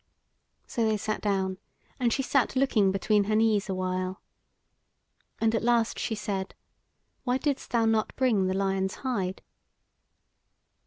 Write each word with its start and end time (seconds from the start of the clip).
So 0.65 0.83
they 0.83 0.97
sat 0.97 1.21
down, 1.21 1.59
and 1.99 2.11
she 2.11 2.23
sat 2.23 2.55
looking 2.55 2.91
between 2.91 3.25
her 3.25 3.35
knees 3.35 3.69
a 3.69 3.75
while; 3.75 4.19
and 5.39 5.53
at 5.53 5.61
last 5.61 5.99
she 5.99 6.15
said: 6.15 6.55
"Why 7.23 7.37
didst 7.37 7.69
thou 7.69 7.85
not 7.85 8.15
bring 8.15 8.47
the 8.47 8.55
lion's 8.55 8.95
hide?" 9.05 9.43